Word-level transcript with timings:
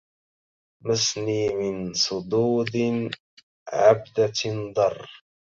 مسني 0.85 1.55
من 1.55 1.93
صدود 1.93 2.71
عبدة 3.73 4.33
ضر 4.75 5.09